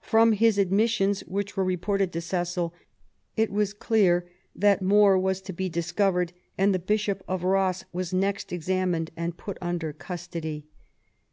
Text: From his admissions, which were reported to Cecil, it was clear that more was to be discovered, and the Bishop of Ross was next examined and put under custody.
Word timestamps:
From 0.00 0.30
his 0.30 0.58
admissions, 0.58 1.22
which 1.22 1.56
were 1.56 1.64
reported 1.64 2.12
to 2.12 2.20
Cecil, 2.20 2.72
it 3.36 3.50
was 3.50 3.74
clear 3.74 4.30
that 4.54 4.80
more 4.80 5.18
was 5.18 5.40
to 5.40 5.52
be 5.52 5.68
discovered, 5.68 6.32
and 6.56 6.72
the 6.72 6.78
Bishop 6.78 7.24
of 7.26 7.42
Ross 7.42 7.84
was 7.92 8.14
next 8.14 8.52
examined 8.52 9.10
and 9.16 9.36
put 9.36 9.58
under 9.60 9.92
custody. 9.92 10.68